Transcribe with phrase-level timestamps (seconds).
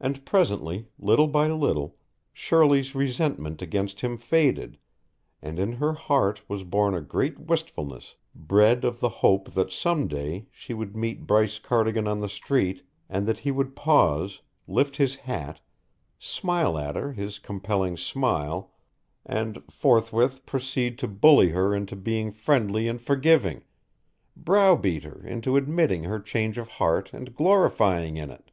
[0.00, 1.96] And presently, little by little,
[2.32, 4.78] Shirley's resentment against him faded,
[5.40, 10.08] and in her heart was born a great wistfulness bred of the hope that some
[10.08, 14.96] day she would meet Bryce Cardigan on the street and that he would pause, lift
[14.96, 15.60] his hat,
[16.18, 18.72] smile at her his compelling smile
[19.24, 23.62] and, forthwith proceed to bully her into being friendly and forgiving
[24.36, 28.50] browbeat her into admitting her change of heart and glorying in it.